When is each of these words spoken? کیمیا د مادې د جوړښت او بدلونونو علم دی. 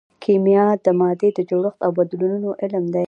کیمیا 0.23 0.65
د 0.85 0.87
مادې 0.99 1.29
د 1.33 1.39
جوړښت 1.49 1.79
او 1.85 1.91
بدلونونو 1.97 2.49
علم 2.63 2.85
دی. 2.93 2.99